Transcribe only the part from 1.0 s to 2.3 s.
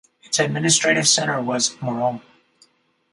centre was Murom.